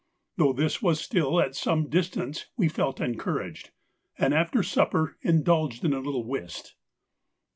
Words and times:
Though 0.37 0.51
this 0.51 0.81
was 0.81 0.99
still 0.99 1.39
at 1.39 1.53
some 1.55 1.87
distance, 1.87 2.47
we 2.57 2.67
felt 2.69 2.99
encouraged, 2.99 3.69
and 4.17 4.33
after 4.33 4.63
supper 4.63 5.15
indulged 5.21 5.85
in 5.85 5.93
a 5.93 5.99
little 5.99 6.25
whist. 6.25 6.73